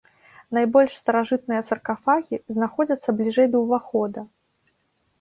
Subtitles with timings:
[0.57, 4.29] Найбольш старажытныя саркафагі знаходзяцца бліжэй да ўвахода.